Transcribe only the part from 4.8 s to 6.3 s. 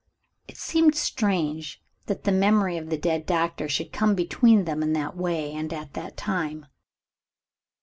in that way, and at that